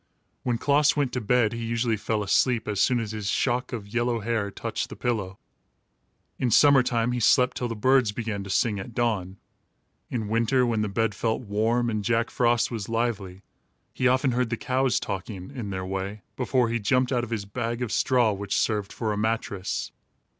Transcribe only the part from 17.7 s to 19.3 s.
of straw, which served for a